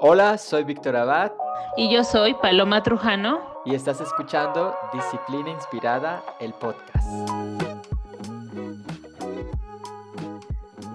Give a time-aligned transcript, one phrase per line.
[0.00, 1.32] Hola, soy Víctor Abad.
[1.76, 3.40] Y yo soy Paloma Trujano.
[3.64, 7.04] Y estás escuchando Disciplina Inspirada, el podcast.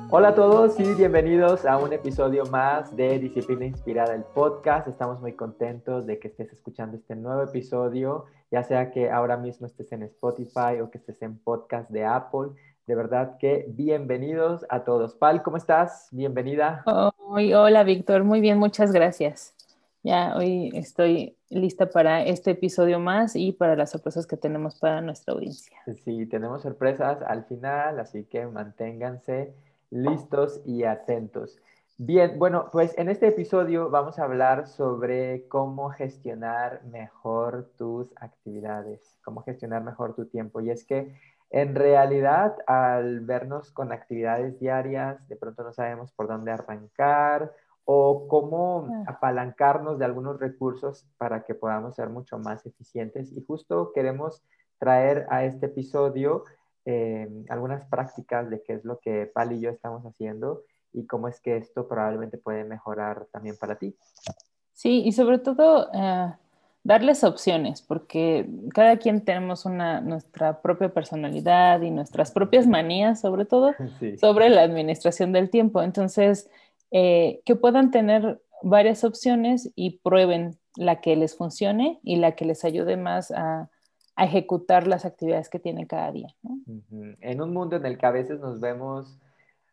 [0.09, 4.88] Hola a todos y bienvenidos a un episodio más de Disciplina Inspirada, el podcast.
[4.88, 9.67] Estamos muy contentos de que estés escuchando este nuevo episodio, ya sea que ahora mismo
[9.67, 12.51] estés en Spotify o que estés en podcast de Apple.
[12.86, 15.15] De verdad que bienvenidos a todos.
[15.15, 16.09] Pal, ¿cómo estás?
[16.11, 16.83] Bienvenida.
[16.86, 18.25] hola, Víctor.
[18.25, 19.56] Muy bien, muchas gracias.
[20.04, 25.00] Ya hoy estoy lista para este episodio más y para las sorpresas que tenemos para
[25.00, 25.78] nuestra audiencia.
[26.04, 29.54] Sí, tenemos sorpresas al final, así que manténganse
[29.89, 31.61] listos y atentos.
[31.97, 39.16] Bien, bueno, pues en este episodio vamos a hablar sobre cómo gestionar mejor tus actividades,
[39.23, 40.59] cómo gestionar mejor tu tiempo.
[40.59, 41.16] Y es que
[41.53, 47.53] en realidad, al vernos con actividades diarias, de pronto no sabemos por dónde arrancar
[47.86, 53.32] o cómo apalancarnos de algunos recursos para que podamos ser mucho más eficientes.
[53.32, 54.42] Y justo queremos
[54.80, 56.44] traer a este episodio
[56.86, 61.28] eh, algunas prácticas de qué es lo que Pal y yo estamos haciendo y cómo
[61.28, 63.95] es que esto probablemente puede mejorar también para ti.
[64.72, 66.34] Sí, y sobre todo eh,
[66.84, 73.45] darles opciones, porque cada quien tenemos una, nuestra propia personalidad y nuestras propias manías, sobre
[73.45, 73.73] todo,
[74.20, 75.81] sobre la administración del tiempo.
[75.81, 76.50] Entonces,
[76.92, 82.45] eh, que puedan tener varias opciones y prueben la que les funcione y la que
[82.45, 83.70] les ayude más a,
[84.16, 86.28] ejecutar las actividades que tienen cada día.
[87.20, 89.20] En un mundo en el que a veces nos vemos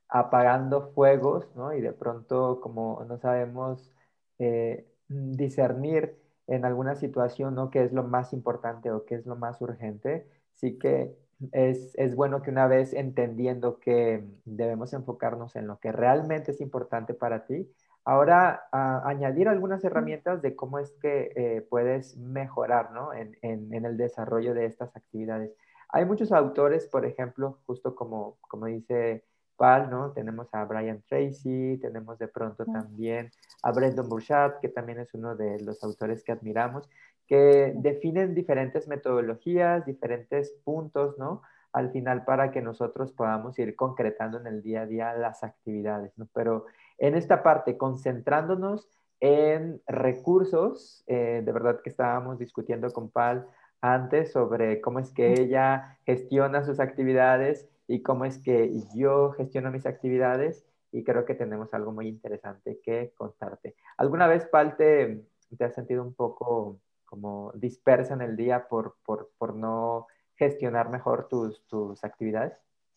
[0.09, 1.75] apagando fuegos, ¿no?
[1.75, 3.93] Y de pronto, como no sabemos
[4.39, 7.71] eh, discernir en alguna situación, ¿no?
[7.71, 10.27] ¿Qué es lo más importante o qué es lo más urgente?
[10.55, 11.15] Sí que
[11.53, 16.61] es, es, bueno que una vez entendiendo que debemos enfocarnos en lo que realmente es
[16.61, 17.71] importante para ti,
[18.05, 23.13] ahora añadir algunas herramientas de cómo es que eh, puedes mejorar ¿no?
[23.13, 25.53] en, en, en, el desarrollo de estas actividades.
[25.89, 29.25] Hay muchos autores, por ejemplo, justo como, como dice
[29.61, 30.13] ¿no?
[30.13, 33.31] Tenemos a Brian Tracy, tenemos de pronto también
[33.63, 36.89] a Brendan Burchard, que también es uno de los autores que admiramos,
[37.27, 41.43] que definen diferentes metodologías, diferentes puntos, ¿no?
[41.73, 46.17] Al final para que nosotros podamos ir concretando en el día a día las actividades,
[46.17, 46.27] ¿no?
[46.33, 46.65] Pero
[46.97, 48.89] en esta parte, concentrándonos
[49.21, 53.47] en recursos, eh, de verdad que estábamos discutiendo con Pal
[53.83, 59.73] antes sobre cómo es que ella gestiona sus actividades y cómo es que yo gestiono
[59.73, 63.75] mis actividades y creo que tenemos algo muy interesante que contarte.
[63.97, 65.25] ¿Alguna vez, Pal, te,
[65.59, 70.07] has sentido un poco como dispersa en el día por, por, por no
[70.37, 72.53] gestionar mejor tus, tus, actividades?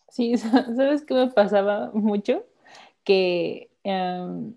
[0.09, 2.45] Sí, ¿sabes qué me pasaba mucho?
[3.03, 4.53] Que em,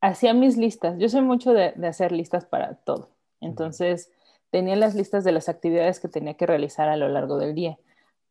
[0.00, 0.96] hacía mis listas.
[0.98, 3.10] Yo soy mucho de, de, hacer listas para todo.
[3.40, 4.12] Entonces,
[4.50, 7.78] tenía las listas de las actividades que tenía que realizar a lo largo del día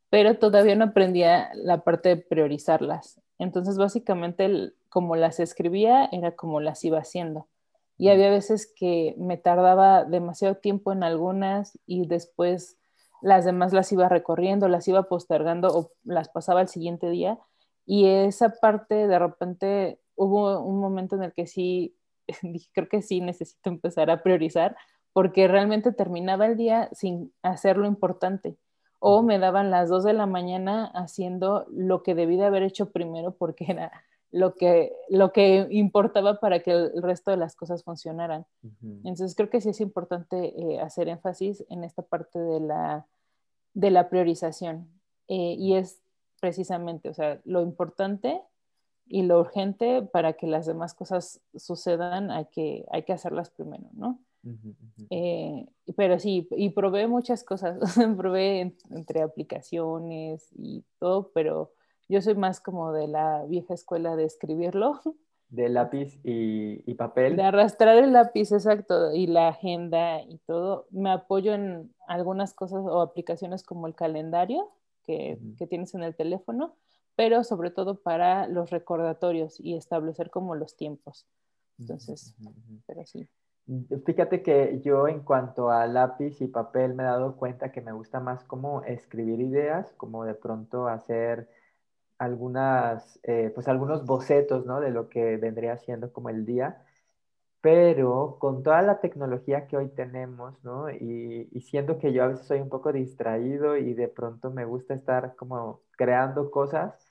[0.09, 3.21] pero todavía no aprendía la parte de priorizarlas.
[3.38, 7.47] Entonces, básicamente, como las escribía, era como las iba haciendo.
[7.97, 12.77] Y había veces que me tardaba demasiado tiempo en algunas y después
[13.21, 17.39] las demás las iba recorriendo, las iba postergando o las pasaba al siguiente día.
[17.85, 21.95] Y esa parte, de repente, hubo un momento en el que sí,
[22.41, 24.75] dije, creo que sí necesito empezar a priorizar,
[25.13, 28.57] porque realmente terminaba el día sin hacer lo importante
[29.07, 32.89] o me daban las 2 de la mañana haciendo lo que debí de haber hecho
[32.89, 33.91] primero porque era
[34.31, 38.47] lo que, lo que importaba para que el resto de las cosas funcionaran.
[39.03, 43.05] Entonces creo que sí es importante eh, hacer énfasis en esta parte de la,
[43.75, 44.89] de la priorización
[45.27, 46.01] eh, y es
[46.41, 48.41] precisamente, o sea, lo importante
[49.05, 53.85] y lo urgente para que las demás cosas sucedan hay que, hay que hacerlas primero,
[53.93, 54.17] ¿no?
[55.09, 57.79] Eh, pero sí, y probé muchas cosas,
[58.17, 61.72] probé entre aplicaciones y todo, pero
[62.07, 65.01] yo soy más como de la vieja escuela de escribirlo.
[65.47, 67.35] De lápiz y, y, papel.
[67.35, 70.87] De arrastrar el lápiz, exacto, y la agenda y todo.
[70.90, 74.72] Me apoyo en algunas cosas o aplicaciones como el calendario
[75.03, 76.75] que, que tienes en el teléfono,
[77.16, 81.28] pero sobre todo para los recordatorios y establecer como los tiempos.
[81.78, 82.35] Entonces,
[82.87, 83.28] pero sí.
[84.06, 87.94] Fíjate que yo en cuanto a lápiz y papel me he dado cuenta que me
[87.94, 91.50] gusta más como escribir ideas, como de pronto hacer
[92.20, 94.82] algunas, eh, pues algunos bocetos, ¿no?
[94.82, 96.85] De lo que vendría siendo como el día.
[97.62, 100.90] Pero con toda la tecnología que hoy tenemos, ¿no?
[100.91, 104.66] Y, y siendo que yo a veces soy un poco distraído y de pronto me
[104.66, 107.04] gusta estar como creando cosas,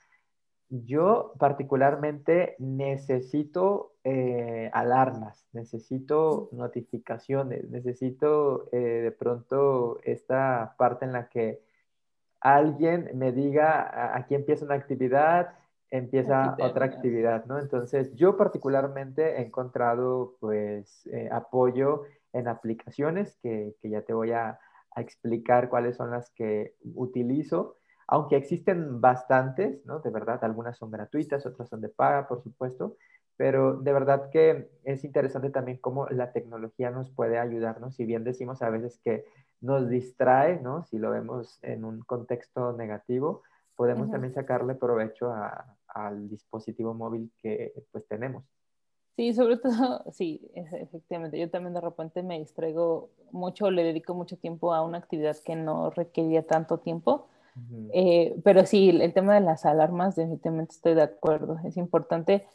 [0.83, 11.29] Yo particularmente necesito eh, alarmas, necesito notificaciones, necesito eh, de pronto esta parte en la
[11.29, 11.61] que
[12.41, 15.55] alguien me diga aquí empieza una actividad,
[15.91, 17.59] empieza otra actividad, ¿no?
[17.59, 24.31] Entonces, yo particularmente he encontrado pues eh, apoyo en aplicaciones que, que ya te voy
[24.31, 24.59] a,
[24.91, 29.99] a explicar cuáles son las que utilizo aunque existen bastantes, ¿no?
[29.99, 32.97] De verdad, algunas son gratuitas, otras son de paga, por supuesto,
[33.37, 38.23] pero de verdad que es interesante también cómo la tecnología nos puede ayudarnos, si bien
[38.23, 39.25] decimos a veces que
[39.61, 40.83] nos distrae, ¿no?
[40.85, 43.41] Si lo vemos en un contexto negativo,
[43.75, 45.33] podemos también sacarle provecho
[45.87, 48.45] al dispositivo móvil que pues tenemos.
[49.15, 51.39] Sí, sobre todo, sí, efectivamente.
[51.39, 55.55] Yo también de repente me distraigo mucho, le dedico mucho tiempo a una actividad que
[55.55, 57.27] no requería tanto tiempo
[57.93, 61.57] eh, pero sí, el tema de las alarmas, definitivamente estoy de acuerdo.
[61.65, 62.45] Es importante.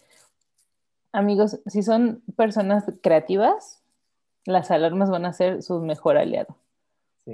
[1.12, 3.82] Amigos, si son personas creativas,
[4.44, 6.56] las alarmas van a ser su mejor aliado.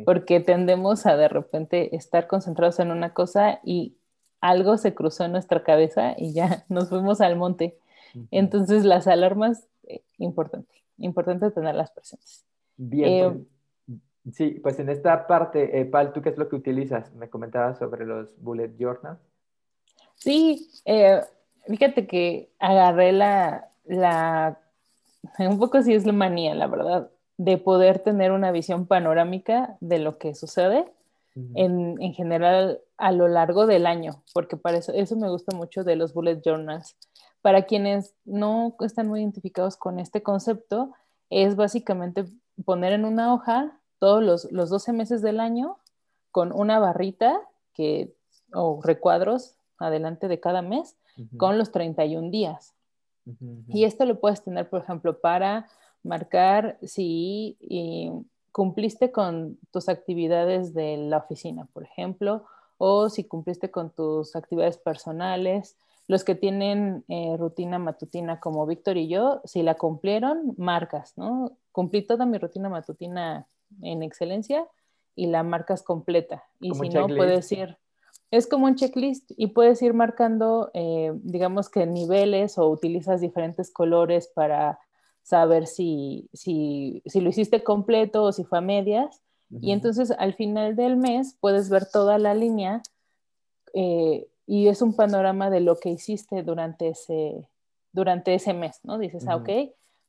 [0.04, 3.96] Porque tendemos a de repente estar concentrados en una cosa y
[4.42, 7.78] algo se cruzó en nuestra cabeza y ya nos fuimos al monte.
[8.30, 12.44] Entonces, las alarmas, eh, importante, importante tenerlas presentes.
[12.76, 13.46] Bien, eh, pues,
[14.32, 17.14] Sí, pues en esta parte, eh, Pal, ¿tú qué es lo que utilizas?
[17.14, 19.20] Me comentabas sobre los bullet journals.
[20.16, 21.20] Sí, eh,
[21.68, 24.58] fíjate que agarré la, la,
[25.38, 29.98] un poco sí es la manía, la verdad, de poder tener una visión panorámica de
[29.98, 30.86] lo que sucede
[31.54, 35.84] en, en, general a lo largo del año, porque para eso, eso me gusta mucho
[35.84, 36.96] de los bullet journals.
[37.42, 40.92] Para quienes no están muy identificados con este concepto,
[41.28, 42.24] es básicamente
[42.64, 45.78] poner en una hoja todos los, los 12 meses del año
[46.30, 47.40] con una barrita
[47.72, 48.14] que,
[48.52, 50.96] o recuadros adelante de cada mes
[51.38, 52.74] con los 31 días.
[53.68, 55.66] Y esto lo puedes tener, por ejemplo, para
[56.02, 57.56] marcar si
[58.52, 62.44] cumpliste con tus actividades de la oficina, por ejemplo,
[62.78, 65.76] o si cumpliste con tus actividades personales.
[66.06, 71.52] Los que tienen eh, rutina matutina como Víctor y yo, si la cumplieron, marcas, ¿no?
[71.72, 73.46] Cumplí toda mi rutina matutina
[73.82, 74.66] en excelencia
[75.14, 76.44] y la marcas completa.
[76.60, 77.76] Y si no, puedes ir,
[78.30, 83.72] es como un checklist y puedes ir marcando, eh, digamos que niveles o utilizas diferentes
[83.72, 84.78] colores para
[85.22, 89.22] saber si, si, si, lo hiciste completo o si fue a medias.
[89.60, 92.82] Y entonces al final del mes puedes ver toda la línea
[93.74, 97.48] eh, y es un panorama de lo que hiciste durante ese,
[97.92, 98.98] durante ese mes, ¿no?
[98.98, 99.48] Dices, ah, ok,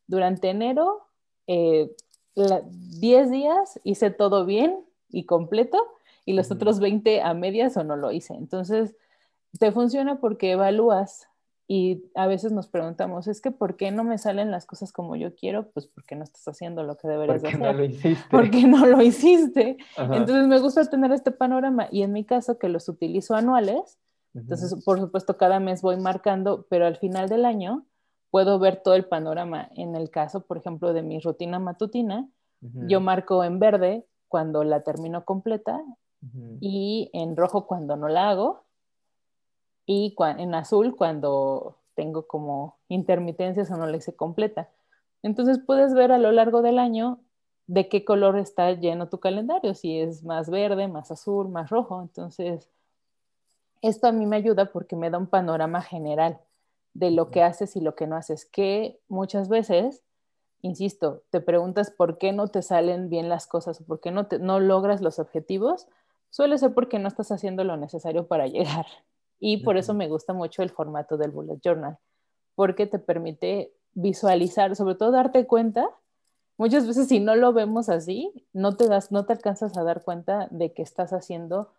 [0.07, 1.07] durante enero
[1.47, 1.91] eh,
[2.37, 4.79] 10 días hice todo bien
[5.09, 5.77] y completo
[6.25, 8.33] y los otros 20 a medias o no lo hice.
[8.33, 8.95] Entonces,
[9.57, 11.27] te funciona porque evalúas
[11.69, 15.17] y a veces nos preguntamos, es que ¿por qué no me salen las cosas como
[15.17, 15.69] yo quiero?
[15.71, 17.59] Pues porque no estás haciendo lo que deberías hacer.
[17.59, 18.25] no lo hiciste.
[18.31, 19.77] Porque no lo hiciste.
[19.97, 23.99] Entonces me gusta tener este panorama y en mi caso que los utilizo anuales,
[24.33, 27.85] entonces por supuesto cada mes voy marcando, pero al final del año
[28.37, 29.67] puedo ver todo el panorama.
[29.73, 32.29] En el caso, por ejemplo, de mi rutina matutina,
[32.61, 35.81] yo marco en verde cuando la termino completa
[36.59, 38.61] y en rojo cuando no la hago
[39.87, 44.69] y en azul cuando tengo como intermitencias o no la hice completa.
[45.23, 47.17] Entonces puedes ver a lo largo del año
[47.65, 52.03] de qué color está lleno tu calendario, si es más verde, más azul, más rojo.
[52.03, 52.69] Entonces,
[53.81, 56.39] esto a mí me ayuda porque me da un panorama general
[56.97, 60.03] de lo que haces y lo que no haces, que muchas veces,
[60.61, 64.25] insisto, te preguntas por qué no te salen bien las cosas o por qué no,
[64.25, 65.87] te, no logras los objetivos,
[66.31, 68.87] suele ser porque no estás haciendo lo necesario para llegar.
[69.39, 71.99] Y por eso me gusta mucho el formato del bullet journal,
[72.55, 75.87] porque te permite visualizar, sobre todo darte cuenta.
[76.57, 80.03] Muchas veces si no lo vemos así, no te das, no te alcanzas a dar
[80.03, 81.69] cuenta de que estás haciendo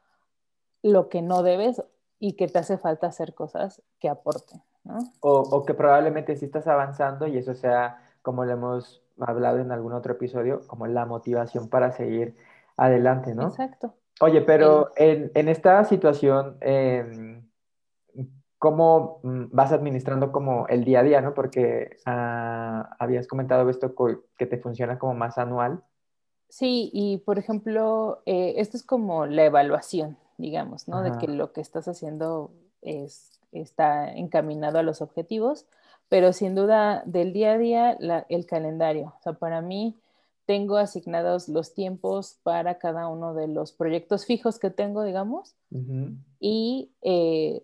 [0.84, 1.82] lo que no debes
[2.20, 4.62] y que te hace falta hacer cosas que aporten.
[5.20, 9.92] O, que probablemente sí estás avanzando y eso sea, como lo hemos hablado en algún
[9.92, 12.36] otro episodio, como la motivación para seguir
[12.76, 13.48] adelante, ¿no?
[13.48, 13.94] Exacto.
[14.20, 17.48] Oye, pero en, esta situación, em,
[18.58, 21.34] ¿cómo mm, vas administrando como el día a día, ¿no?
[21.34, 23.94] Porque ah, habías comentado esto
[24.36, 25.82] que te funciona como más anual.
[26.48, 31.02] Sí, y por ejemplo, eh, esto es como la evaluación, digamos, ¿no?
[31.02, 35.66] De que lo que estás haciendo es está encaminado a los objetivos,
[36.08, 39.14] pero sin duda del día a día el calendario.
[39.18, 39.96] O sea, para mí
[40.46, 45.54] tengo asignados los tiempos para cada uno de los proyectos fijos que tengo, digamos,
[46.40, 47.62] y eh,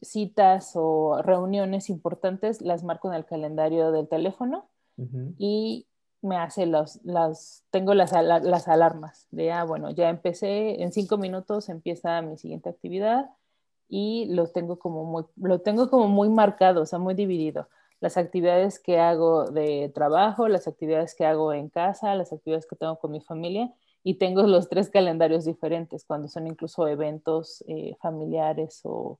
[0.00, 4.68] citas o reuniones importantes las marco en el calendario del teléfono
[5.38, 5.88] y
[6.22, 11.18] me hace los, las, tengo las, las alarmas de, ah, bueno, ya empecé, en cinco
[11.18, 13.28] minutos empieza mi siguiente actividad
[13.88, 17.68] y lo tengo como muy, lo tengo como muy marcado, o sea, muy dividido.
[18.00, 22.76] Las actividades que hago de trabajo, las actividades que hago en casa, las actividades que
[22.76, 23.72] tengo con mi familia
[24.02, 29.18] y tengo los tres calendarios diferentes cuando son incluso eventos eh, familiares o,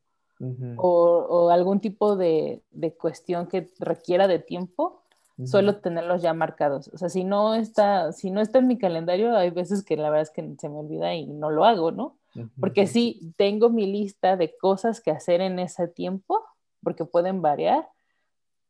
[0.76, 5.00] o, o algún tipo de, de cuestión que requiera de tiempo
[5.42, 6.88] suelo tenerlos ya marcados.
[6.94, 10.10] O sea, si no está, si no está en mi calendario, hay veces que la
[10.10, 12.16] verdad es que se me olvida y no lo hago, ¿no?
[12.58, 16.44] Porque sí, tengo mi lista de cosas que hacer en ese tiempo,
[16.82, 17.88] porque pueden variar,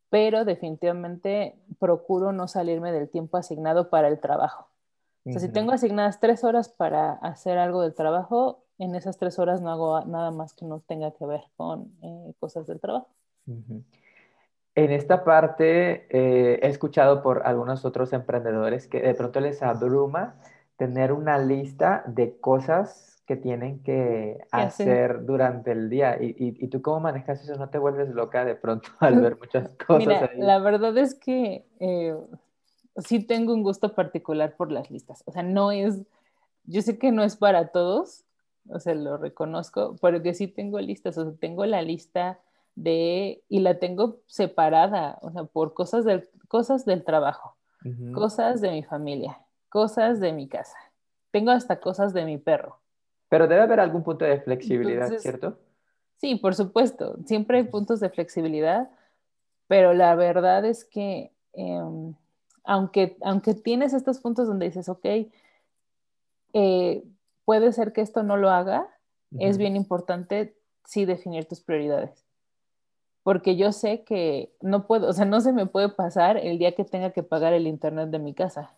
[0.09, 4.69] pero definitivamente procuro no salirme del tiempo asignado para el trabajo.
[5.25, 9.39] O sea, si tengo asignadas tres horas para hacer algo del trabajo, en esas tres
[9.39, 13.07] horas no hago nada más que no tenga que ver con eh, cosas del trabajo.
[14.75, 20.35] En esta parte eh, he escuchado por algunos otros emprendedores que de pronto les abruma
[20.77, 25.25] tener una lista de cosas que tienen que ¿Qué hacer?
[25.25, 26.21] durante el día.
[26.21, 27.55] ¿Y, y, y tú cómo manejas eso?
[27.55, 30.39] ¿No te vuelves loca de pronto al ver muchas cosas Mira, ahí?
[30.39, 32.15] la verdad es que eh,
[32.97, 35.23] sí tengo un gusto particular por las listas.
[35.25, 36.03] O sea, no es,
[36.65, 38.23] yo sé que no es para todos,
[38.69, 41.17] o sea, lo reconozco, pero que sí tengo listas.
[41.17, 42.39] O sea, tengo la lista
[42.75, 47.55] de, y la tengo separada, o sea, por cosas del, cosas del trabajo,
[48.13, 49.39] cosas de mi familia,
[49.69, 50.77] cosas de mi casa.
[51.31, 52.79] Tengo hasta cosas de mi perro.
[53.35, 55.57] Pero debe haber algún punto de flexibilidad, Entonces, ¿cierto?
[56.17, 58.89] sí, por supuesto, siempre hay puntos de flexibilidad
[59.67, 61.81] pero la verdad es que eh,
[62.63, 65.05] aunque, aunque tienes estos puntos donde dices, ok,
[66.53, 67.03] eh,
[67.45, 68.87] puede ser que esto no lo haga,
[69.37, 72.25] es bien importante sí definir tus prioridades.
[73.23, 76.73] Porque yo sé que no puedo, o sea, no se me puede pasar el día
[76.73, 78.71] que tenga que pagar el internet de mi casa.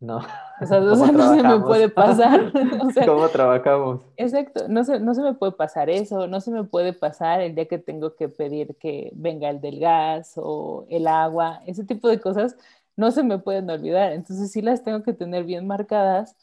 [0.00, 0.18] No,
[0.60, 2.52] O sea, o ¿cómo sea no se me puede pasar.
[2.82, 4.02] o sea, ¿Cómo trabajamos?
[4.16, 7.54] Exacto, no se, no se me puede pasar eso, no se me puede pasar el
[7.54, 12.08] día que tengo que pedir que venga el del gas o el agua, ese tipo
[12.08, 12.56] de cosas
[12.96, 14.12] no se me pueden olvidar.
[14.12, 16.36] Entonces sí las tengo que tener bien marcadas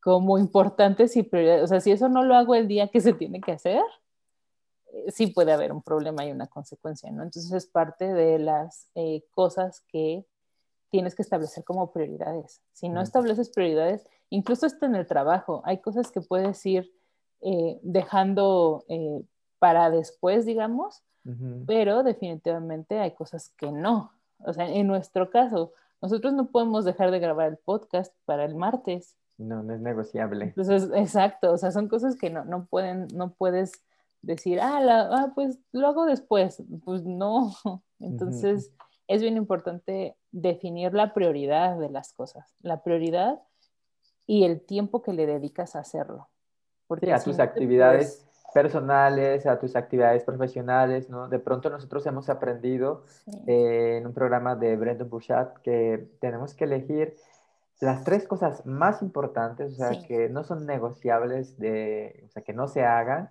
[0.00, 1.64] como importantes y prioridades.
[1.64, 3.82] O sea, si eso no lo hago el día que se tiene que hacer,
[4.92, 7.22] eh, sí puede haber un problema y una consecuencia, ¿no?
[7.22, 10.24] Entonces es parte de las eh, cosas que
[10.92, 12.60] tienes que establecer como prioridades.
[12.72, 16.92] Si no estableces prioridades, incluso hasta en el trabajo, hay cosas que puedes ir
[17.40, 19.22] eh, dejando eh,
[19.58, 21.64] para después, digamos, ujú.
[21.66, 24.12] pero definitivamente hay cosas que no.
[24.44, 25.72] O sea, en nuestro caso,
[26.02, 29.16] nosotros no podemos dejar de grabar el podcast para el martes.
[29.38, 30.44] No, no es negociable.
[30.44, 33.72] Entonces, exacto, o sea, son cosas que no, no pueden, no puedes
[34.20, 36.62] decir, ah, la, ah, pues lo hago después.
[36.84, 37.54] Pues no.
[37.98, 38.72] Entonces,
[39.12, 43.40] es bien importante definir la prioridad de las cosas, la prioridad
[44.26, 48.24] y el tiempo que le dedicas a hacerlo, Sí, porque a si tus no actividades
[48.24, 51.28] puedes, personales, a tus actividades profesionales, ¿no?
[51.28, 56.54] De pronto nosotros hemos aprendido sí, eh, en un programa de Brendan Bouchat que tenemos
[56.54, 57.14] que elegir
[57.80, 62.42] las tres cosas más importantes, o sea, sí, que no son negociables, de, o sea,
[62.42, 63.30] que no se hagan,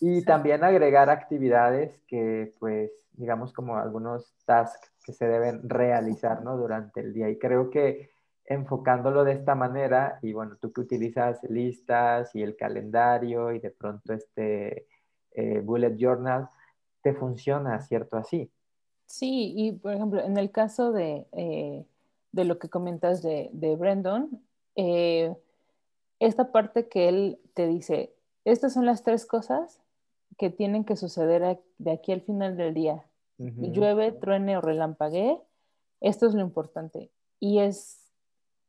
[0.00, 6.56] y también agregar actividades que, pues, digamos, como algunos tasks que se deben realizar, ¿no?
[6.56, 7.28] Durante el día.
[7.28, 8.10] Y creo que
[8.44, 13.70] enfocándolo de esta manera, y bueno, tú que utilizas listas y el calendario y de
[13.70, 14.86] pronto este
[15.32, 16.48] eh, bullet journal,
[17.02, 18.16] te funciona, ¿cierto?
[18.16, 18.50] Así.
[19.06, 21.84] sí, y por ejemplo, en el caso de, eh,
[22.32, 24.42] de lo que comentas de, de Brandon,
[24.76, 25.34] eh,
[26.18, 29.81] esta parte que él te dice, estas son las tres cosas
[30.42, 33.06] que tienen que suceder de aquí al final del día.
[33.38, 35.38] Ujú, Llueve, truene o relampaguee,
[36.00, 37.12] esto es lo importante.
[37.38, 38.10] Y es,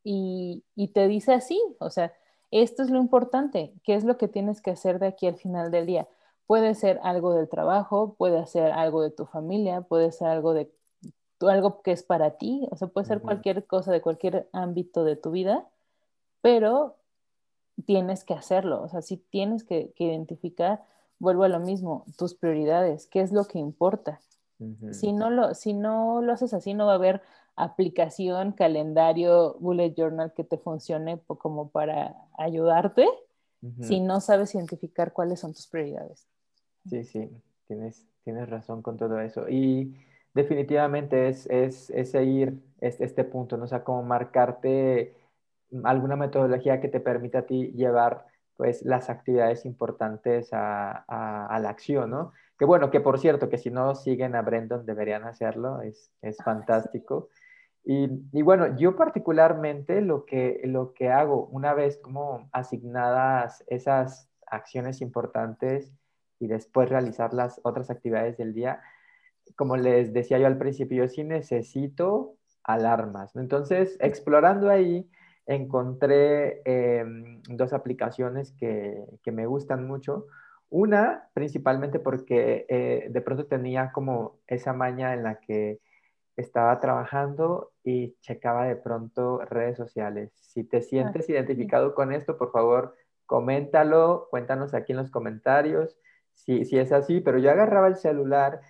[0.04, 2.14] y, y te dice así, o sea,
[2.52, 5.72] esto es lo importante, qué es lo que tienes que hacer de aquí al final
[5.72, 6.08] del día.
[6.46, 10.72] Puede ser algo del trabajo, puede ser algo de tu familia, puede ser algo de
[11.40, 15.04] algo que es para ti, o sea, puede ser ujú, cualquier cosa de cualquier ámbito
[15.06, 15.68] de tu vida,
[16.44, 16.98] pero
[17.88, 20.86] tienes que hacerlo, o sea, sí tienes que, que identificar,
[21.24, 24.22] vuelvo a lo mismo, tus prioridades, qué es lo que importa.
[24.60, 27.22] ujú, Si no lo, si no lo haces así, no va a haber
[27.56, 33.08] aplicación, calendario, bullet journal que te funcione como para ayudarte
[33.82, 34.02] si ujú.
[34.02, 36.28] no sabes identificar cuáles son tus prioridades.
[36.90, 37.30] Sí, sí,
[37.68, 39.48] tienes, tienes razón con todo eso.
[39.50, 39.96] Y
[40.34, 43.66] definitivamente es, es, es seguir este, este punto, ¿no?
[43.66, 45.16] O sea, como marcarte
[45.84, 51.60] alguna metodología que te permita a ti llevar pues las actividades importantes a, a- a
[51.60, 52.34] la acción, ¿no?
[52.58, 56.38] Que bueno, que por cierto, que si no siguen a Brendon deberían hacerlo, es, es
[56.44, 57.30] fantástico.
[57.86, 64.30] Y, y, bueno, yo particularmente lo que, lo que hago una vez como asignadas esas
[64.48, 65.92] acciones importantes
[66.40, 68.82] y después realizar las otras actividades del día,
[69.56, 73.36] como les decía yo al principio, yo sí necesito alarmas.
[73.36, 75.10] Entonces, explorando ahí,
[75.46, 77.06] encontré eh,
[77.50, 80.28] dos aplicaciones que, que, me gustan mucho.
[80.70, 85.80] Una, principalmente porque eh, de pronto tenía como esa maña en la que
[86.36, 90.32] estaba trabajando y checaba de pronto redes sociales.
[90.34, 92.96] Si te sientes identificado con esto, por favor,
[93.26, 95.98] coméntalo, cuéntanos aquí en los comentarios
[96.34, 98.62] si, si es así, pero yo agarraba el celular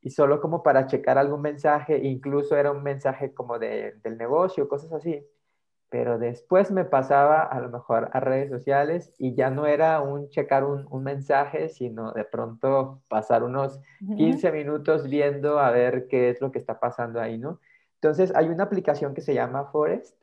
[0.00, 4.68] y solo como para checar algún mensaje, incluso era un mensaje como de, del negocio,
[4.68, 5.22] cosas así
[5.88, 10.28] pero después me pasaba a lo mejor a redes sociales y ya no era un
[10.28, 13.80] checar un, un mensaje, sino de pronto pasar unos
[14.16, 17.60] 15 minutos viendo a ver qué es lo que está pasando ahí, ¿no?
[17.94, 20.16] Entonces hay una aplicación que se llama Forest,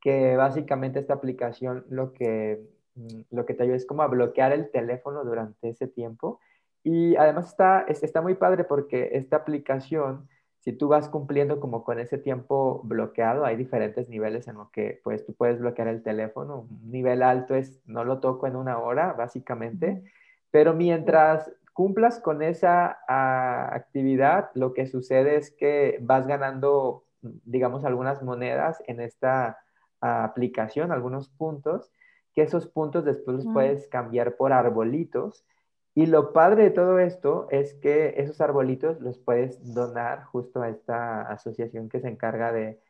[0.00, 2.62] que básicamente esta aplicación lo que,
[2.94, 6.40] mm, lo que te ayuda es como a bloquear el teléfono durante ese tiempo.
[6.82, 10.28] Y además está, está muy padre porque esta aplicación
[10.60, 15.00] si tú vas cumpliendo como con ese tiempo bloqueado, hay diferentes niveles en los que
[15.02, 16.66] pues tú puedes bloquear el teléfono.
[16.70, 20.02] Un nivel alto es no lo toco en una hora, básicamente,
[20.50, 27.84] pero mientras cumplas con esa ah, actividad, lo que sucede es que vas ganando, digamos,
[27.86, 29.60] algunas monedas en esta
[30.02, 31.90] ah, aplicación, algunos puntos,
[32.34, 35.44] que esos puntos después los puedes cambiar por arbolitos
[35.94, 40.68] y lo padre de todo esto es que esos arbolitos los puedes donar justo a
[40.68, 42.80] esta asociación que se encarga de,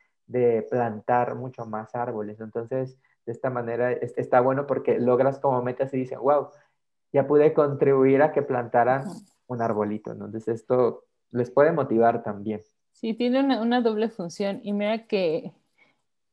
[0.71, 2.40] plantar mucho más árboles.
[2.40, 6.50] Entonces, de esta manera está bueno porque logras como metas y dices, wow,
[7.12, 9.07] ya pude contribuir a que plantaran
[9.49, 10.12] un arbolito.
[10.12, 12.62] Entonces, esto les puede motivar también.
[12.92, 14.61] Sí, tiene una, doble función.
[14.62, 15.52] Y mira que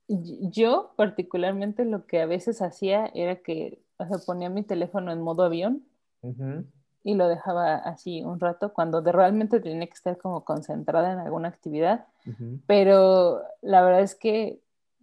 [0.07, 3.81] yo particularmente lo que a veces hacía era que
[4.27, 5.83] ponía mi teléfono en modo avión
[7.07, 11.19] y lo dejaba así un rato cuando de realmente tenía que estar como concentrada en
[11.19, 12.05] alguna actividad.
[12.65, 14.59] Pero la verdad es que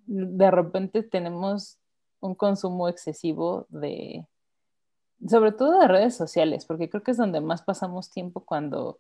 [0.07, 1.79] de repente tenemos
[2.21, 4.27] un consumo excesivo de,
[5.27, 8.99] sobre todo de redes sociales, porque creo que es donde más pasamos tiempo cuando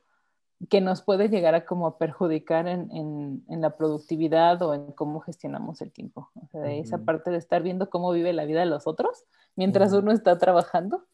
[0.70, 5.82] que nos puede llegar a como perjudicar en, en, la productividad o en cómo gestionamos
[5.82, 6.30] el tiempo.
[6.36, 9.24] O sea, esa parte de estar viendo cómo vive la vida de los otros
[9.56, 11.04] mientras uno está trabajando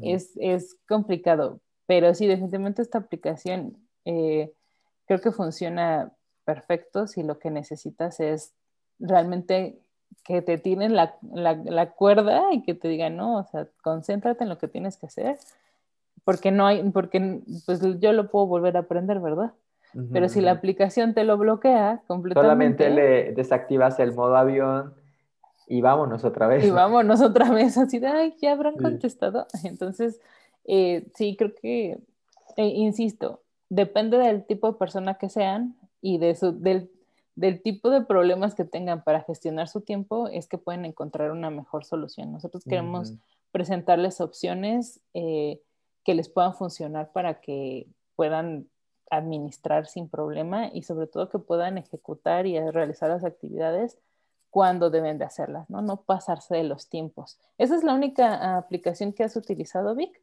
[0.00, 4.52] es, es, complicado, pero sí, definitivamente esta aplicación eh,
[5.06, 6.12] creo que funciona
[6.44, 8.52] perfecto si lo que necesitas es
[8.98, 9.78] realmente
[10.24, 14.44] que te tienen la, la, la, cuerda y que te digan, no, o sea, concéntrate
[14.44, 15.38] en lo que tienes que hacer,
[16.24, 19.52] porque no hay, porque pues yo lo puedo volver a aprender, ¿verdad?
[20.12, 22.46] Pero si la aplicación te lo bloquea completamente.
[22.46, 24.94] Solamente le desactivas el modo avión
[25.70, 26.64] y vámonos otra vez.
[26.64, 29.46] Y vámonos otra vez, así de, ay, ya habrán contestado.
[29.62, 30.20] Entonces,
[30.64, 32.00] eh, sí, creo que,
[32.56, 36.90] eh, insisto, depende del tipo de persona que sean y de su, del,
[37.36, 41.50] del, tipo de problemas que tengan para gestionar su tiempo, es que pueden encontrar una
[41.50, 42.32] mejor solución.
[42.32, 43.14] Nosotros queremos
[43.52, 45.60] presentarles opciones eh,
[46.02, 48.66] que les puedan funcionar para que puedan
[49.08, 53.98] administrar sin problema y sobre todo que puedan ejecutar y realizar las actividades
[54.50, 55.80] cuándo deben de hacerlas, ¿no?
[55.80, 57.38] No pasarse de los tiempos.
[57.56, 60.20] ¿Esa es la única aplicación que has utilizado, Vic?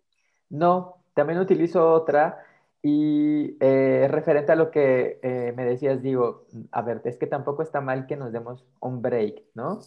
[0.49, 2.43] No, también utilizo otra
[2.81, 7.63] y eh, referente a lo que eh, me decías, digo, a ver, es que tampoco
[7.63, 9.79] está mal que nos demos un break, ¿no?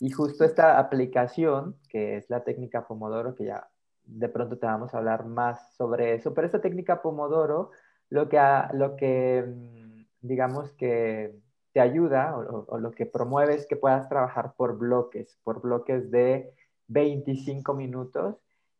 [0.00, 3.68] Y justo esta aplicación, que es la técnica Pomodoro, que ya
[4.04, 7.70] de pronto te vamos a hablar más sobre eso, pero esta técnica Pomodoro,
[8.08, 8.40] lo que,
[8.72, 11.34] lo que mm, digamos que
[11.78, 16.52] te ayuda o, lo que promueve es que puedas trabajar por bloques, por bloques de
[16.88, 18.34] 25 minutos.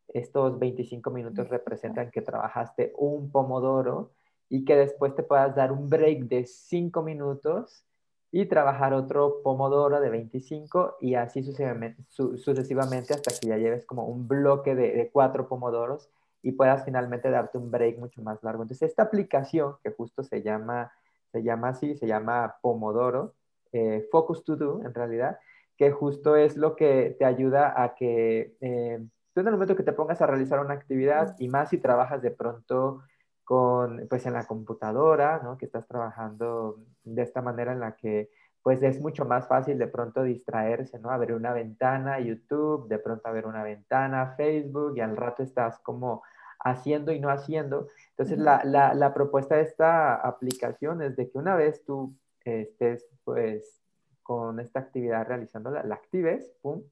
[0.08, 4.10] Estos 25 minutos representan que trabajaste un pomodoro
[4.48, 7.84] y que después te puedas dar un break de 5 minutos
[8.32, 14.26] y trabajar otro pomodoro de 25 y así sucesivamente, hasta que ya lleves como un
[14.26, 16.10] bloque de, de cuatro pomodoros
[16.42, 18.62] y puedas finalmente darte un break mucho más largo.
[18.64, 20.90] Entonces, esta aplicación que justo se llama
[21.32, 23.34] se llama así, se llama Pomodoro,
[23.72, 25.38] eh, Focus to Do en realidad,
[25.76, 29.82] que justo es lo que te ayuda a que eh, tú en el momento que
[29.82, 33.02] te pongas a realizar una actividad y más si trabajas de pronto
[33.44, 35.56] con, pues en la computadora, ¿no?
[35.56, 38.30] Que estás trabajando de esta manera en la que
[38.62, 41.10] pues es mucho más fácil de pronto distraerse, ¿no?
[41.10, 45.42] A ver una ventana YouTube, de pronto a ver una ventana Facebook y al rato
[45.42, 46.22] estás como
[46.60, 47.88] haciendo y no haciendo.
[48.10, 52.14] Entonces, la, la, la, propuesta de esta aplicación es de que una vez tú
[52.56, 53.82] estés, pues,
[54.22, 56.82] con esta actividad realizándola, la actives, pum,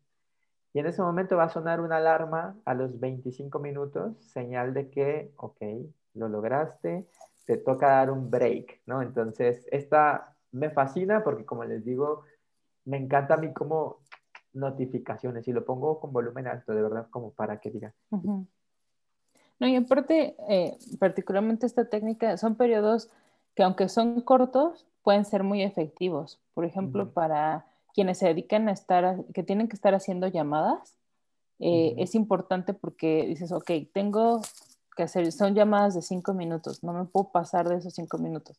[0.72, 4.90] y en ese momento va a sonar una alarma a los 25 minutos, señal de
[4.90, 5.62] que, ok,
[6.14, 7.06] lo lograste,
[7.46, 9.00] te toca dar un break, ¿no?
[9.00, 12.24] Entonces, esta me fascina porque, como les digo,
[12.84, 14.00] me encanta a mí como
[14.52, 17.94] notificaciones y lo pongo con volumen alto, de verdad, como para que diga.
[19.58, 23.08] No, y aparte, eh, particularmente esta técnica, son periodos
[23.54, 26.38] que aunque son cortos, pueden ser muy efectivos.
[26.52, 30.98] Por ejemplo, para quienes se dedican a estar, que tienen que estar haciendo llamadas,
[31.58, 34.42] eh, es importante porque dices, ok, tengo
[34.94, 38.58] que hacer, son llamadas de cinco minutos, no me puedo pasar de esos cinco minutos.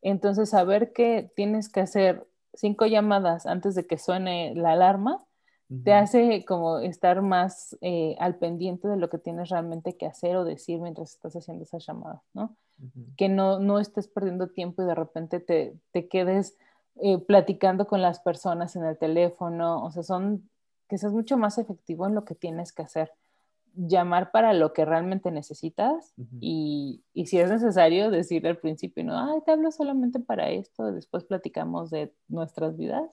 [0.00, 5.18] Entonces, saber que tienes que hacer cinco llamadas antes de que suene la alarma,
[5.84, 10.36] te hace como estar más eh, al pendiente de lo que tienes realmente que hacer
[10.36, 12.56] o decir mientras estás haciendo esas llamadas, ¿no?
[13.16, 16.56] Que no, no estés perdiendo tiempo y de repente te, te quedes
[16.96, 20.48] eh, platicando con las personas en el teléfono, o sea, son
[20.88, 23.12] que seas mucho más efectivo en lo que tienes que hacer.
[23.76, 29.16] Llamar para lo que realmente necesitas y, y, si es necesario decir al principio, no,
[29.16, 33.08] ay, te hablo solamente para esto, después platicamos de nuestras vidas,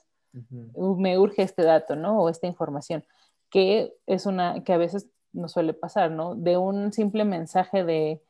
[0.72, 2.20] me urge este dato, ¿no?
[2.20, 3.04] O esta información,
[3.50, 6.34] que es una, que a veces no suele pasar, ¿no?
[6.34, 8.22] De un simple mensaje de,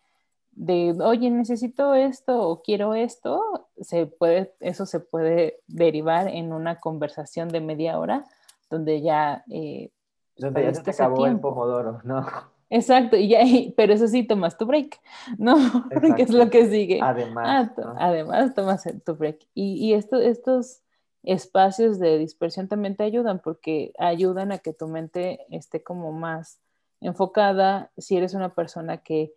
[0.53, 6.81] de, oye, necesito esto o quiero esto, se puede, eso se puede derivar en una
[6.81, 8.25] conversación de media hora
[8.71, 9.91] donde ya eh,
[10.37, 12.27] donde ya se te acabó el pomodoro, ¿no?
[12.71, 13.41] Exacto, y ya,
[13.77, 15.01] pero eso sí, tomas tu break,
[15.39, 15.57] ¿no?
[16.03, 17.01] Porque es lo que sigue.
[17.03, 17.71] Además.
[17.79, 19.39] Ah, además, tomas tu break.
[19.55, 20.83] Y, y esto, estos
[21.29, 26.59] espacios de dispersión también te ayudan porque ayudan a que tu mente esté como más
[27.03, 27.91] enfocada.
[27.99, 29.35] Si eres una persona que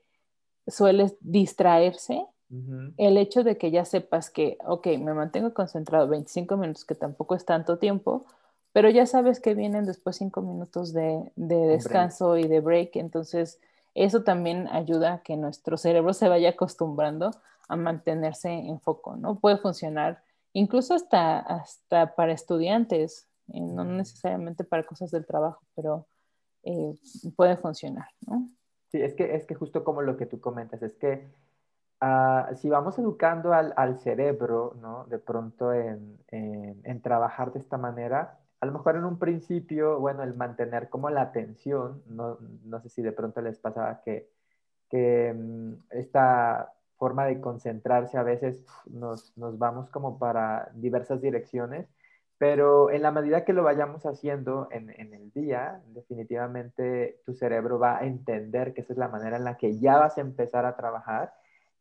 [0.68, 2.26] sueles distraerse,
[2.98, 7.36] el hecho de que ya sepas que, ok, me mantengo concentrado 25 minutos, que tampoco
[7.36, 8.26] es tanto tiempo,
[8.74, 13.60] pero ya sabes que vienen después cinco minutos de, descanso y de break, entonces
[13.96, 17.32] eso también ayuda a que nuestro cerebro se vaya acostumbrando
[17.70, 19.40] a mantenerse en foco, ¿no?
[19.40, 20.22] Puede funcionar
[20.54, 26.08] incluso hasta, hasta para estudiantes, eh, no necesariamente para cosas del trabajo, pero
[26.64, 26.94] eh,
[27.36, 28.48] puede funcionar, ¿no?
[28.92, 31.28] Sí, es que, es que justo como lo que tú comentas, es que
[32.02, 35.06] ah, si vamos educando al, cerebro, ¿no?
[35.06, 40.22] De pronto en, en trabajar de esta manera, a lo mejor en un principio, bueno,
[40.22, 44.30] el mantener como la atención, no, no sé si de pronto les pasaba que,
[44.88, 51.88] que mm, esta forma de concentrarse a veces nos, nos, vamos como para diversas direcciones,
[52.38, 57.80] pero en la medida que lo vayamos haciendo en, en, el día, definitivamente tu cerebro
[57.80, 60.68] va a entender que esa es la manera en la que ya vas a empezar
[60.68, 61.34] a trabajar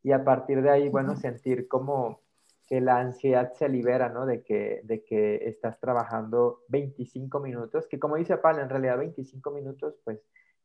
[0.02, 2.22] y a partir de ahí, bueno, sentir como
[2.66, 4.24] que la ansiedad se libera, ¿no?
[4.24, 9.50] De que, de que estás trabajando 25 minutos, que como dice Pablo, en realidad 25
[9.50, 10.18] minutos pues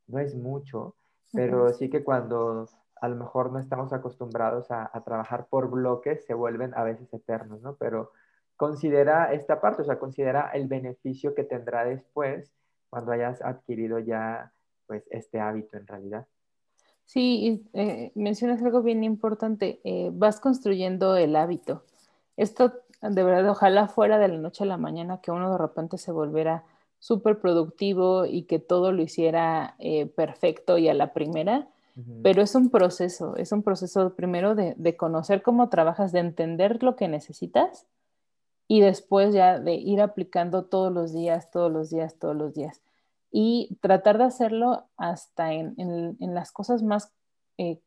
[0.06, 0.96] no es mucho,
[1.34, 2.66] pero sí que cuando
[3.00, 7.60] a lo mejor no estamos acostumbrados a, trabajar por bloques, se vuelven a veces eternos,
[7.62, 7.76] ¿no?
[7.76, 8.12] Pero
[8.56, 12.52] considera esta parte, o sea, considera el beneficio que tendrá después
[12.88, 14.52] cuando hayas adquirido ya
[14.86, 16.26] pues este hábito en realidad.
[17.04, 21.84] Sí, eh, mencionas algo bien importante, eh, vas construyendo el hábito
[22.36, 25.98] esto de verdad, ojalá fuera de la noche a la mañana que uno de repente
[25.98, 26.64] se volviera
[26.98, 31.68] súper productivo y que todo lo hiciera eh, perfecto y a la primera,
[32.22, 36.82] pero es un proceso, es un proceso primero de, de, conocer cómo trabajas, de entender
[36.82, 37.86] lo que necesitas
[38.68, 42.82] y después ya de ir aplicando todos los días, todos los días, todos los días.
[43.30, 47.12] Y tratar de hacerlo hasta en, en, las cosas más
[47.58, 47.80] eh,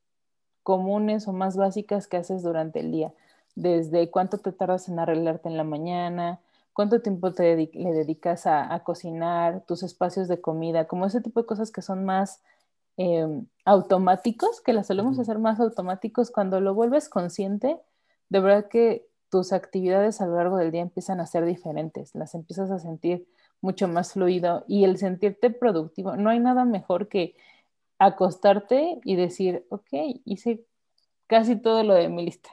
[0.63, 3.13] comunes o más básicas que haces durante el día
[3.56, 6.39] desde cuánto te tardas en arreglarte en la mañana,
[6.74, 11.45] cuánto tiempo te le dedicas a, cocinar, tus espacios de comida, como ese tipo de
[11.45, 12.41] cosas que son más
[12.99, 17.79] em, automáticos, que las solemos hacer más automáticos, cuando lo vuelves consciente,
[18.29, 22.35] de verdad que tus actividades a lo largo del día empiezan a ser diferentes, las
[22.35, 23.27] empiezas a sentir
[23.62, 27.35] mucho más fluido y el sentirte productivo, no hay nada mejor que
[27.99, 29.89] acostarte y decir, ok,
[30.25, 30.65] hice
[31.27, 32.49] casi todo lo de mi lista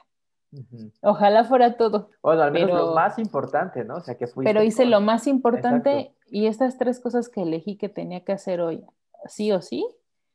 [1.01, 2.09] Ojalá fuera todo.
[2.21, 3.95] Bueno, al menos lo más importante, ¿no?
[3.95, 7.89] O sea, que Pero hice lo más importante y estas tres cosas que elegí que
[7.89, 8.83] tenía que hacer hoy,
[9.25, 9.85] sí o sí,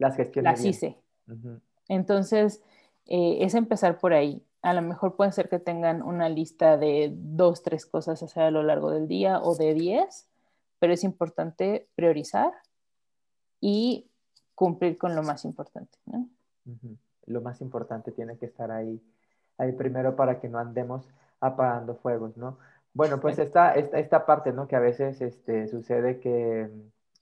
[0.02, 0.50] las gestioné.
[0.50, 0.98] Las hice.
[1.88, 2.62] Entonces,
[3.06, 4.44] eh, es empezar por ahí.
[4.62, 8.42] A lo mejor puede ser que tengan una lista de dos, tres cosas a hacer
[8.44, 10.28] a lo largo del día o de diez,
[10.78, 12.52] pero es importante priorizar
[13.60, 14.08] y
[14.54, 16.28] cumplir con lo más importante, ¿no?
[17.26, 19.00] Lo más importante tiene que estar ahí,
[19.58, 21.08] ahí primero para que no andemos
[21.40, 22.58] apagando fuegos, ¿no?
[22.94, 24.68] Bueno, pues esta, esta, esta parte, ¿no?
[24.68, 26.70] Que a veces este, sucede que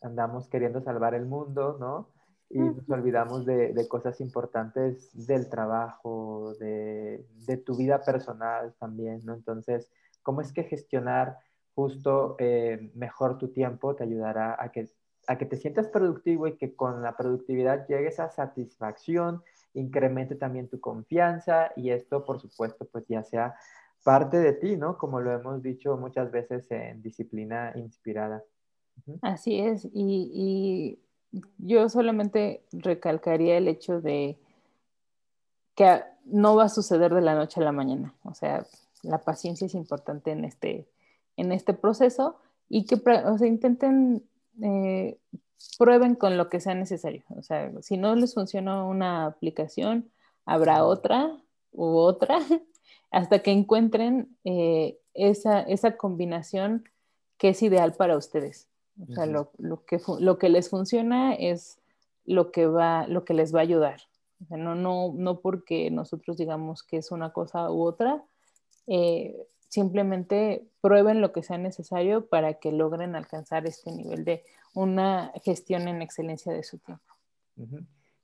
[0.02, 2.08] andamos queriendo salvar el mundo, ¿no?
[2.50, 9.20] Y nos olvidamos de, de cosas importantes del trabajo, de, de, tu vida personal también,
[9.24, 9.34] ¿no?
[9.34, 9.88] Entonces,
[10.22, 11.38] ¿cómo es que gestionar
[11.74, 14.88] justo eh, mejor tu tiempo te ayudará a que,
[15.26, 19.42] a que te sientas productivo y que con la productividad llegues a satisfacción,
[19.74, 23.54] incremente también tu confianza y esto, por supuesto, pues ya sea
[24.02, 24.98] parte de ti, ¿no?
[24.98, 28.42] Como lo hemos dicho muchas veces en disciplina inspirada.
[29.22, 30.98] Así es, y,
[31.58, 34.38] yo solamente recalcaría el hecho de
[35.74, 38.66] que no va a suceder de la noche a la mañana, o sea,
[39.02, 40.86] la paciencia es importante en este,
[41.36, 42.36] en este proceso
[42.68, 44.22] y que o intenten,
[44.62, 45.18] eh,
[45.78, 50.10] prueben con lo que sea necesario, o sea, si no les funciona una aplicación,
[50.44, 51.36] habrá otra
[51.72, 52.38] u otra
[53.10, 56.84] hasta que encuentren eh, esa, esa combinación
[57.38, 58.69] que es ideal para ustedes.
[59.08, 61.78] O sea, lo, lo, que, lo que les funciona es
[62.24, 64.00] lo que, va, lo que les va a ayudar.
[64.42, 68.22] O sea, no, no, no porque nosotros digamos que es una cosa u otra,
[68.86, 75.32] eh, simplemente prueben lo que sea necesario para que logren alcanzar este nivel de una
[75.44, 77.14] gestión en excelencia de su tiempo.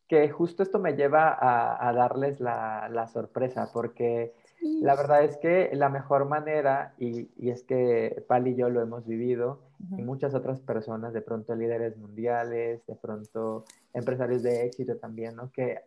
[0.08, 5.36] Que justo esto me lleva a, a darles la, la, sorpresa, porque la verdad es
[5.36, 9.60] que la mejor manera, y, y, es que Pal y yo lo hemos vivido,
[9.96, 15.50] y muchas otras personas, de pronto líderes mundiales, de pronto empresarios de éxito también, ¿no?
[15.52, 15.82] Que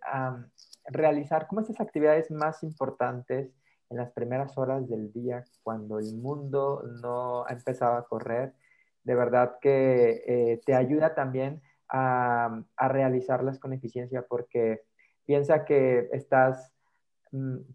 [0.85, 3.51] realizar como esas actividades más importantes
[3.89, 8.53] en las primeras horas del día, cuando el mundo no ha empezado a correr,
[9.03, 14.83] de verdad que eh, te ayuda también a, a realizarlas con eficiencia, porque
[15.25, 16.71] piensa que estás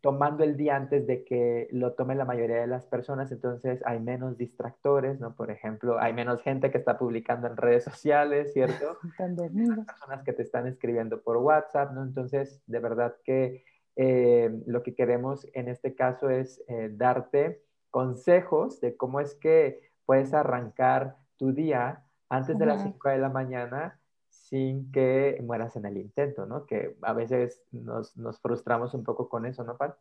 [0.00, 4.00] tomando el día antes de que lo tome la mayoría de las personas, entonces hay
[4.00, 5.36] menos distractores, ¿no?
[5.36, 8.98] Por ejemplo, hay menos gente que está publicando en redes sociales, ¿cierto?
[9.52, 12.02] Menos personas que te están escribiendo por WhatsApp, ¿no?
[12.02, 13.64] Entonces, de verdad que
[13.94, 19.92] eh, lo que queremos en este caso es eh, darte consejos de cómo es que
[20.04, 24.00] puedes arrancar tu día antes de las 5 de la mañana
[24.44, 26.66] sin que mueras en el intento, ¿no?
[26.66, 29.96] Que a veces nos, nos frustramos un poco con eso, ¿no, Pat?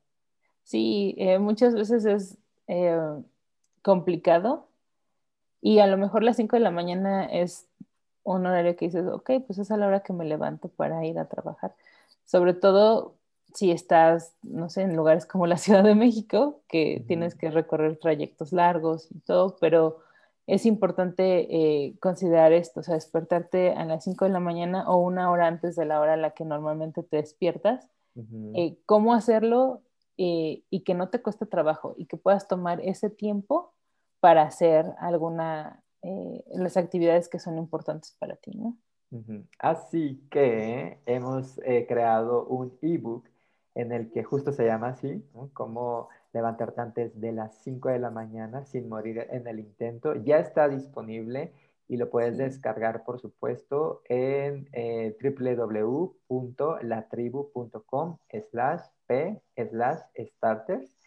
[0.64, 3.00] Sí, eh, muchas veces es eh,
[3.82, 4.68] complicado
[5.62, 7.68] y a lo mejor las 5 de la mañana es
[8.24, 11.20] un horario que dices, ok, pues es a la hora que me levanto para ir
[11.20, 11.74] a trabajar.
[12.26, 13.16] Sobre todo
[13.54, 17.98] si estás, no sé, en lugares como la Ciudad de México, que tienes que recorrer
[17.98, 20.00] trayectos largos y todo, pero
[20.46, 24.98] es importante eh, considerar esto, o sea, despertarte a las 5 de la mañana o
[24.98, 27.88] una hora antes de la hora a la que normalmente te despiertas,
[28.54, 29.82] eh, cómo hacerlo
[30.18, 33.74] eh, y que no te cueste trabajo y que puedas tomar ese tiempo
[34.20, 35.84] para hacer alguna,
[36.54, 38.78] las actividades que son importantes para ti, ¿no?
[39.60, 43.28] Así que hemos creado un ebook
[43.76, 45.50] en el que justo se llama así, ¿no?
[45.54, 50.16] Como levantarte antes de las 5 de la mañana sin morir en el intento.
[50.16, 51.54] Ya está disponible
[51.88, 58.18] y lo puedes descargar, por supuesto, en eh, www.latribu.com
[58.50, 60.98] slash p slash starters.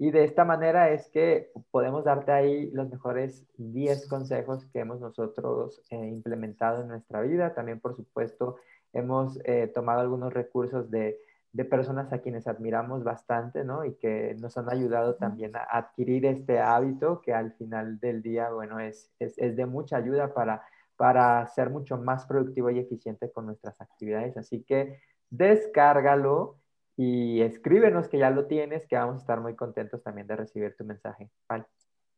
[0.00, 5.00] Y de esta manera es que podemos darte ahí los mejores 10 consejos que hemos
[5.00, 7.52] nosotros eh, implementado en nuestra vida.
[7.52, 8.58] También, por supuesto,
[8.92, 11.18] hemos eh, tomado algunos recursos de
[11.58, 13.84] de personas a quienes admiramos bastante, ¿no?
[13.84, 18.50] Y que nos han ayudado también a adquirir este hábito que al final del día,
[18.50, 20.62] bueno, es, es, de mucha ayuda para,
[20.96, 24.36] para ser mucho más productivo y eficiente con nuestras actividades.
[24.36, 26.60] Así que descárgalo
[26.96, 30.76] y escríbenos que ya lo tienes, que vamos a estar muy contentos también de recibir
[30.76, 31.28] tu mensaje.
[31.48, 31.64] Vale.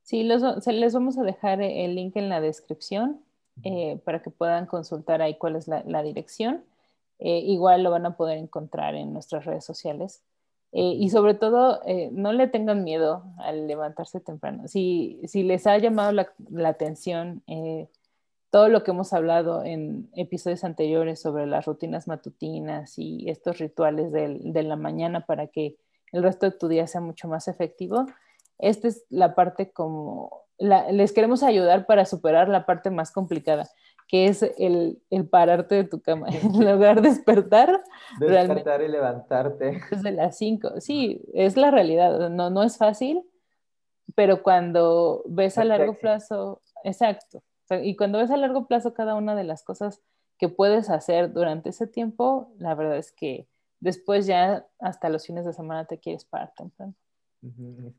[0.03, 3.25] Sí, les vamos a dejar el link en la descripción
[3.65, 6.63] eh, para que puedan consultar ahí cuál es la, la dirección.
[7.21, 10.23] Eh, igual lo van a poder encontrar en nuestras redes sociales.
[10.73, 14.69] Eh, y sobre todo, eh, no le tengan miedo al levantarse temprano.
[14.69, 17.43] Si, si les ha llamado la, la atención
[18.51, 24.11] todo lo que hemos hablado en episodios anteriores sobre las rutinas matutinas y estos rituales
[24.11, 25.77] de, de la mañana para que
[26.13, 28.07] el resto de tu día sea mucho más efectivo,
[28.59, 33.69] esta es la parte como, la, les queremos ayudar para superar la parte más complicada
[34.11, 37.81] que es el, el, pararte de tu cama, en lugar de despertar.
[38.19, 39.81] Despertar y levantarte.
[39.89, 43.23] Desde las 5, sí, es la realidad, no, no es fácil,
[44.17, 49.37] pero cuando ves a largo plazo, exacto, y cuando ves a largo plazo cada una
[49.37, 50.03] de las cosas
[50.39, 53.47] que puedes hacer durante ese tiempo, la verdad es que
[53.79, 56.95] después ya hasta los fines de semana te quieres parar temprano.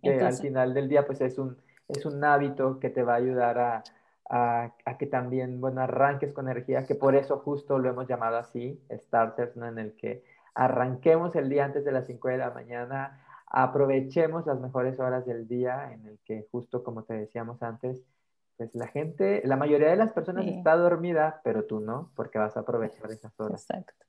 [0.01, 3.13] Es que al final del día, pues es un, es un hábito que te va
[3.13, 3.83] a ayudar a,
[4.29, 8.81] a, que también, bueno, arranques con energía, que por eso justo lo hemos llamado así,
[8.91, 9.67] starters, ¿no?
[9.67, 14.59] En el que arranquemos el día antes de las 5 de la mañana, aprovechemos las
[14.59, 18.03] mejores horas del día, en el que justo como te decíamos antes,
[18.57, 22.55] pues la gente, la mayoría de las personas está dormida, pero tú no, porque vas
[22.55, 23.61] a aprovechar esas horas.
[23.61, 24.05] Exacto.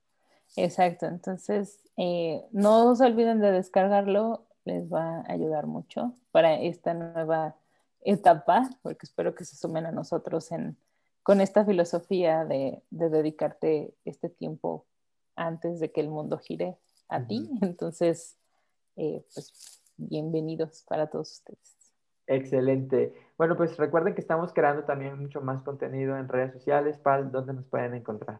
[0.55, 6.93] Exacto, entonces eh, no se olviden de descargarlo, les va a ayudar mucho para esta
[6.93, 7.55] nueva
[8.05, 10.77] etapa, porque espero que se sumen a nosotros en,
[11.23, 14.85] con esta filosofía de, dedicarte este tiempo
[15.35, 16.77] antes de que el mundo gire
[17.09, 17.49] a ti.
[17.61, 18.37] Entonces,
[18.95, 21.77] eh, pues bienvenidos para todos ustedes.
[22.27, 23.13] Excelente.
[23.37, 26.97] Bueno, pues recuerden que estamos creando también mucho más contenido en redes sociales.
[26.97, 28.39] Pal, ¿dónde nos pueden encontrar?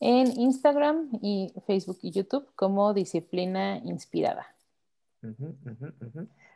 [0.00, 4.46] En Instagram y Facebook y YouTube como Disciplina Inspirada.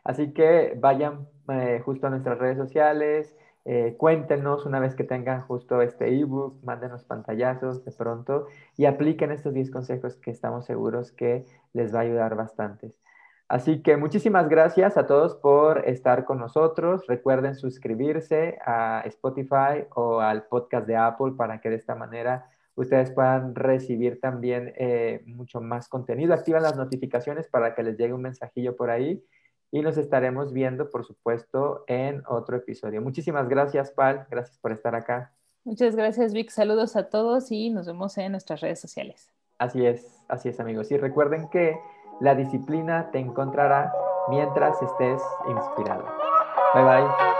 [0.03, 5.41] Así que vayan eh, justo a nuestras redes sociales, eh, cuéntenos una vez que tengan
[5.41, 11.11] justo este ebook, mándenos pantallazos de pronto y apliquen estos 10 consejos que estamos seguros
[11.11, 12.93] que les va a ayudar bastante.
[13.47, 17.05] Así que muchísimas gracias a todos por estar con nosotros.
[17.07, 23.11] Recuerden suscribirse a Spotify o al podcast de Apple para que de esta manera ustedes
[23.11, 26.33] puedan recibir también eh, mucho más contenido.
[26.33, 29.23] Activan las notificaciones para que les llegue un mensajillo por ahí
[29.71, 33.01] y nos estaremos viendo, por supuesto, en otro episodio.
[33.01, 34.27] Muchísimas gracias, Pal.
[34.29, 35.33] Gracias por estar acá.
[35.63, 36.49] Muchas gracias, Vic.
[36.49, 39.31] Saludos a todos y nos vemos en nuestras redes sociales.
[39.57, 40.91] Así es, así es, amigos.
[40.91, 41.75] Y recuerden que
[42.19, 43.91] la disciplina te encontrará
[44.29, 46.05] mientras estés inspirado.
[46.73, 47.32] Bye bye.